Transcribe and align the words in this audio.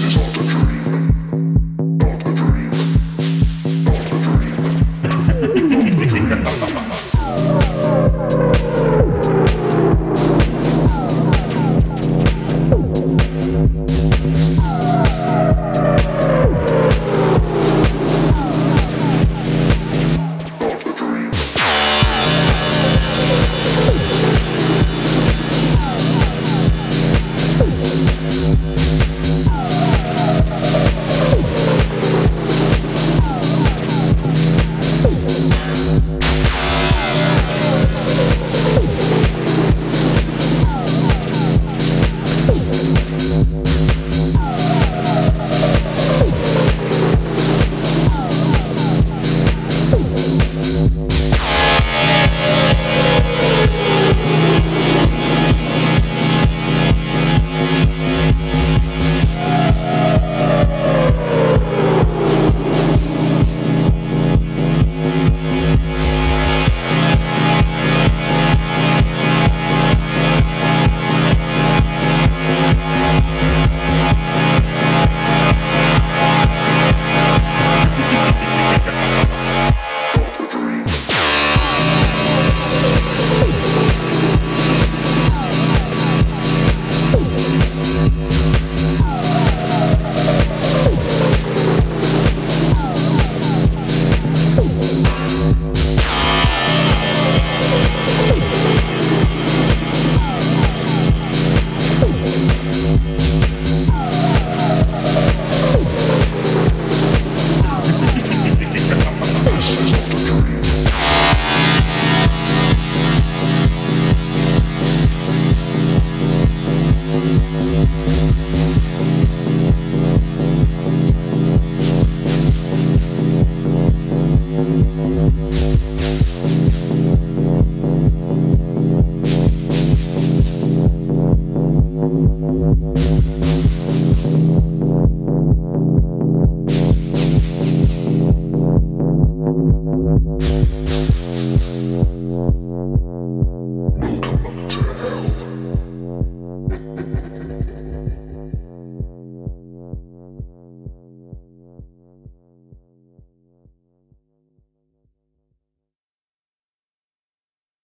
This 0.00 0.14
is 0.14 0.16
all. 0.16 0.27